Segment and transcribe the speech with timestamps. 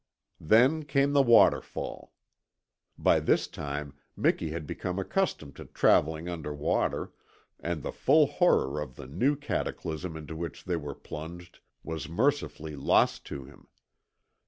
[0.39, 2.11] Then came the waterfall.
[2.97, 7.13] By this time Miki had become accustomed to travelling under water,
[7.59, 12.75] and the full horror of the new cataclysm into which they were plunged was mercifully
[12.75, 13.67] lost to him.